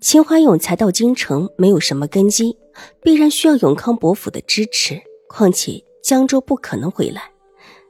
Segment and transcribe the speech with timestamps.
[0.00, 2.56] 秦怀勇才到京城，没有什么根基，
[3.02, 5.00] 必然需要永康伯府的支持。
[5.28, 7.30] 况且江州不可能回来，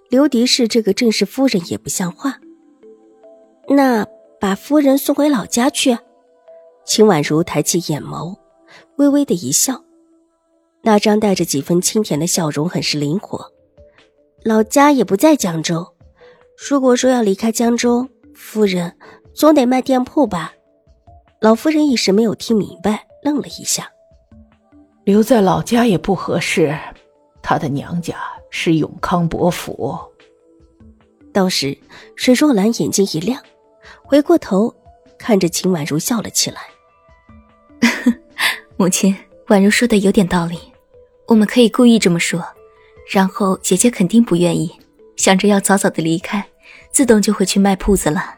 [0.08, 2.40] 刘迪氏这个正室夫人也不像话。
[3.68, 4.04] 那
[4.40, 5.96] 把夫人送回老家去。
[6.84, 8.36] 秦婉如抬起眼眸，
[8.96, 9.84] 微微的一笑，
[10.82, 13.52] 那张带着几分清甜的笑容很是灵活。
[14.42, 15.94] 老家也不在江州，
[16.68, 18.96] 如果说要离开江州，夫人
[19.32, 20.54] 总得卖店铺吧。
[21.40, 23.90] 老夫人一时没有听明白，愣了一下。
[25.04, 26.76] 留在老家也不合适，
[27.40, 28.14] 她的娘家
[28.50, 29.98] 是永康伯府。
[31.32, 31.76] 当时，
[32.14, 33.42] 水若兰眼睛一亮，
[34.02, 34.74] 回过头
[35.18, 36.60] 看着秦婉如笑了起来
[38.76, 39.16] ：“母亲，
[39.48, 40.58] 婉如说的有点道理，
[41.26, 42.44] 我们可以故意这么说，
[43.10, 44.70] 然后姐姐肯定不愿意，
[45.16, 46.46] 想着要早早的离开，
[46.92, 48.34] 自动就会去卖铺子了。”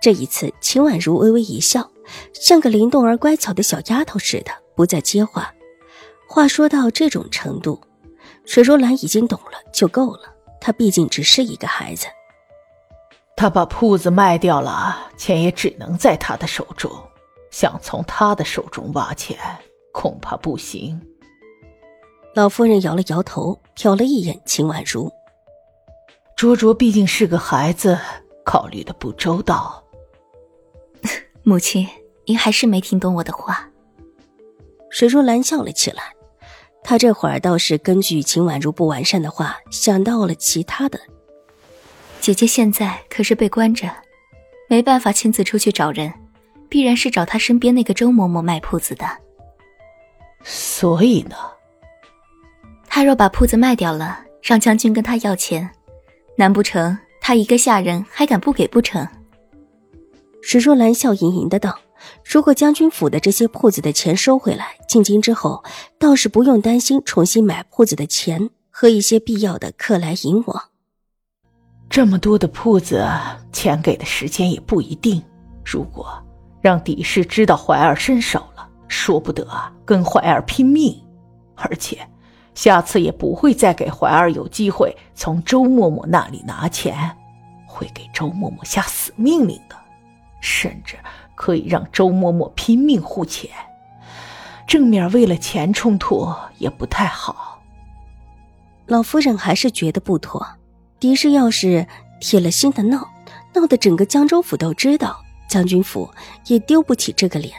[0.00, 1.90] 这一次，秦婉如微微一笑，
[2.32, 5.52] 像个灵动而乖巧的小丫头似的，不再接话。
[6.28, 7.80] 话说到这种程度，
[8.44, 10.34] 水若兰已经懂了就够了。
[10.60, 12.06] 她毕竟只是一个孩子。
[13.36, 16.90] 他把铺子卖掉了，钱也只能在他的手中。
[17.50, 19.38] 想从他的手中挖钱，
[19.92, 21.00] 恐怕不行。
[22.34, 25.10] 老夫人摇了摇头，瞟了一眼秦婉如。
[26.36, 27.98] 卓卓毕竟是个孩子，
[28.44, 29.82] 考虑的不周到。
[31.48, 31.88] 母亲，
[32.26, 33.66] 您还是没听懂我的话。
[34.90, 36.02] 水若兰笑了起来，
[36.84, 41.00] 她这会儿倒是根据秦婉如不完善的话想到了其他的。
[42.20, 43.90] 姐姐现在可是被关着，
[44.68, 46.12] 没办法亲自出去找人，
[46.68, 49.06] 必然是找她身边那个周嬷嬷卖铺子的。
[50.42, 51.34] 所以呢，
[52.86, 55.70] 她若把铺子卖掉了，让将军跟她要钱，
[56.36, 59.08] 难不成她一个下人还敢不给不成？
[60.40, 61.78] 史若兰笑盈盈的道
[62.24, 65.62] ：“如果将军府的这些铺子的钱收回来，进京之后
[65.98, 70.62] 倒是不用担心重新买铺子的钱和一些必要的客来引往。
[71.90, 73.06] 这么多的铺子，
[73.52, 75.22] 钱给的时间也不一定。
[75.64, 76.06] 如果
[76.60, 79.46] 让狄氏知道怀儿身手了，说不得
[79.84, 80.98] 跟怀儿拼命，
[81.56, 81.98] 而且
[82.54, 87.14] 下次也不会再给怀儿有机会从周嬷嬷那里拿钱，
[87.66, 89.76] 会给周嬷嬷下死命令的。”
[90.40, 90.96] 甚至
[91.34, 93.50] 可以让周嬷嬷拼命护钱，
[94.66, 97.62] 正面为了钱冲突也不太好。
[98.86, 100.46] 老夫人还是觉得不妥。
[100.98, 101.86] 狄氏要是
[102.20, 103.08] 铁了心的闹，
[103.54, 106.10] 闹得整个江州府都知道，将军府
[106.46, 107.54] 也丢不起这个脸。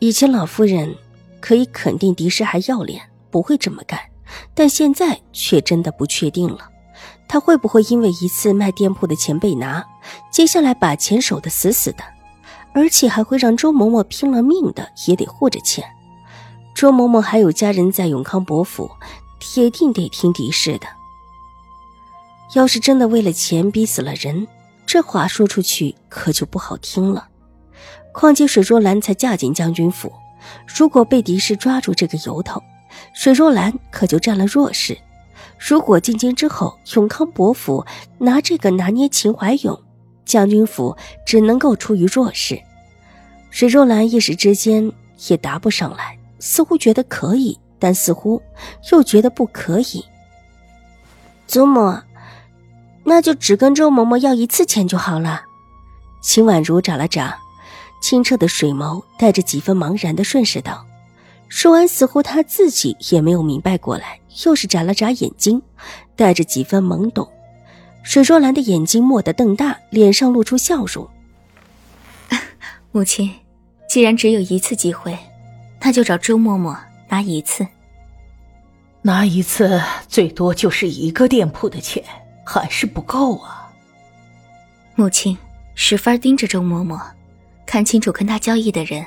[0.00, 0.94] 以前老夫人
[1.40, 4.00] 可以肯定狄氏还要脸，不会这么干，
[4.54, 6.68] 但现在却真的不确定了。
[7.28, 9.84] 他会不会因为一次卖店铺的钱被拿，
[10.32, 12.02] 接下来把钱守得死死的，
[12.72, 15.84] 而且还会让周嬷嬷拼了命的也得护着钱？
[16.74, 18.90] 周嬷嬷还有家人在永康伯府，
[19.38, 20.86] 铁定得听狄氏的。
[22.54, 24.48] 要是真的为了钱逼死了人，
[24.86, 27.28] 这话说出去可就不好听了。
[28.12, 30.10] 况且水若兰才嫁进将军府，
[30.66, 32.62] 如果被狄氏抓住这个由头，
[33.12, 34.96] 水若兰可就占了弱势。
[35.58, 37.84] 如果进京之后，永康伯府
[38.18, 39.78] 拿这个拿捏秦怀勇，
[40.24, 40.96] 将军府
[41.26, 42.60] 只能够处于弱势。
[43.50, 44.92] 水若兰一时之间
[45.28, 48.40] 也答不上来，似乎觉得可以，但似乎
[48.92, 50.04] 又觉得不可以。
[51.46, 51.98] 祖母，
[53.04, 55.42] 那就只跟周嬷嬷要一次钱就好了。
[56.20, 57.38] 秦婉如眨了眨
[58.00, 60.84] 清澈的水眸，带着几分茫然的顺势道。
[61.48, 65.60] 说完，似乎他自己也没有明白过来，又是眨了眨眼睛，
[66.14, 67.28] 带着几分懵懂。
[68.02, 71.08] 水若兰的眼睛蓦地瞪大，脸上露出笑容。
[72.92, 73.30] 母亲，
[73.88, 75.18] 既然只有一次机会，
[75.80, 76.76] 那就找周嬷嬷
[77.08, 77.66] 拿一次。
[79.02, 82.02] 拿一次，最多就是一个店铺的钱，
[82.44, 83.72] 还是不够啊。
[84.94, 85.36] 母亲，
[85.74, 87.00] 十分盯着周嬷嬷，
[87.64, 89.04] 看清楚跟他交易的人，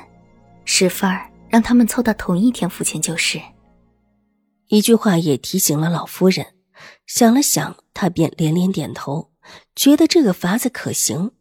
[0.66, 1.28] 十分儿。
[1.52, 3.40] 让他们凑到同一天付钱就是。
[4.70, 6.56] 一句话也提醒了老夫人，
[7.06, 9.32] 想了想，她便连连点头，
[9.76, 11.32] 觉得这个法子可行。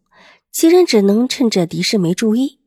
[0.51, 2.59] 既然只能趁着狄氏没注意，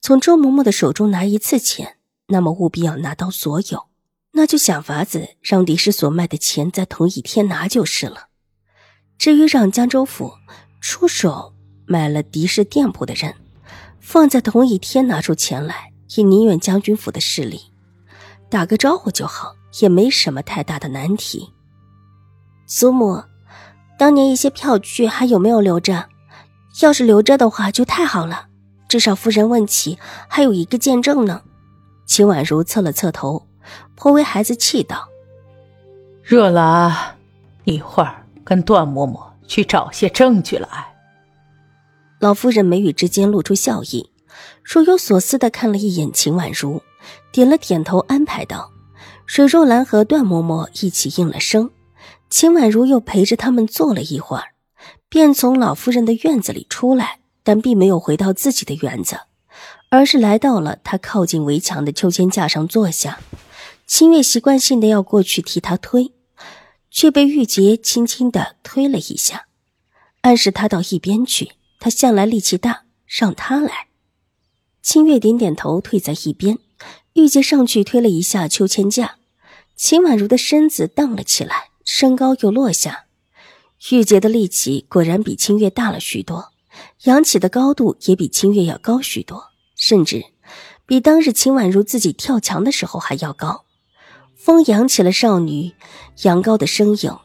[0.00, 1.96] 从周嬷嬷的手中拿一次钱，
[2.28, 3.88] 那么务必要拿到所有，
[4.34, 8.28] 那就想法子让狄氏所卖的钱在同一天拿就是了。
[9.18, 10.32] 至于让江州府
[10.80, 11.52] 出手
[11.84, 13.34] 买了狄氏店铺的人，
[13.98, 17.60] 放在同一天拿出钱来，也宁愿将军府的势力
[18.50, 21.50] 打个招呼就好，也没什么太大的难题。
[22.66, 23.22] 苏母，
[23.98, 26.08] 当年一些票据还有没有留着？
[26.82, 28.48] 要是留着的话，就太好了。
[28.88, 29.98] 至少夫人问起，
[30.28, 31.42] 还有一个见证呢。
[32.06, 33.46] 秦婉如侧了侧头，
[33.94, 35.08] 颇为孩子气道
[36.22, 37.16] ：“热了啊，
[37.64, 40.92] 一会儿跟段嬷嬷去找些证据来。”
[42.20, 44.11] 老夫人眉宇之间露出笑意，
[44.62, 46.82] 若有所思的看了一眼秦婉如，
[47.32, 48.70] 点了点头，安排道
[49.26, 51.70] ：“水若兰和段嬷嬷一起应了声。”
[52.30, 54.54] 秦婉如又陪着他们坐了一会儿，
[55.08, 57.18] 便从老夫人的院子里出来。
[57.44, 59.18] 但并没有回到自己的园子，
[59.90, 63.18] 而是来到了她靠近围墙的秋千架上坐下。
[63.84, 66.12] 清月习惯性的要过去替她推，
[66.88, 69.46] 却被玉洁轻轻的推了一下，
[70.20, 71.54] 暗示她到一边去。
[71.80, 73.88] 她向来力气大，让她来。
[74.82, 76.58] 清月点点头，退在一边。
[77.14, 79.16] 玉洁上去推了一下秋千架，
[79.76, 83.04] 秦婉如的身子荡了起来，身高又落下。
[83.90, 86.52] 玉洁的力气果然比清月大了许多。
[87.04, 89.44] 扬起的高度也比清月要高许多，
[89.76, 90.24] 甚至
[90.86, 93.64] 比当日秦婉如自己跳墙的时候还要高。
[94.34, 95.72] 风扬起了少女
[96.22, 97.16] 扬高的身影，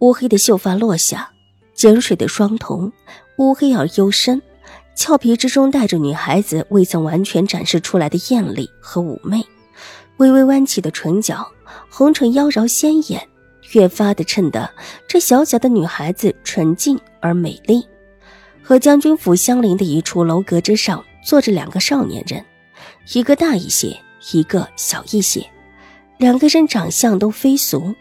[0.00, 1.32] 乌黑的秀发落下，
[1.74, 2.92] 碱水的双瞳
[3.38, 4.42] 乌黑而幽深，
[4.94, 9.44] 俏皮之中带着女孩子未曾完全展示出来的艳丽和妩媚。
[10.18, 11.46] 微微弯起的唇角，
[11.90, 13.28] 红唇妖娆鲜艳，
[13.72, 14.70] 越发的衬得
[15.08, 17.84] 这小小的女孩子纯净而美丽。
[18.62, 22.42] 和将军府相邻的一处楼阁之上，坐着两个少年人，
[23.12, 23.98] 一个大一些，
[24.32, 25.44] 一个小一些。
[26.16, 27.94] 两个人长相都非俗，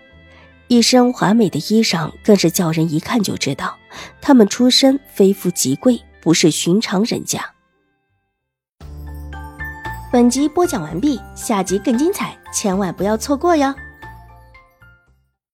[0.68, 3.76] 一身华美的衣裳更是叫人一看就知道，
[4.22, 7.44] 他们出身非富即贵，不是寻常人家。
[10.10, 13.76] 本集播讲完毕，下集更精彩，千万不要错过哟。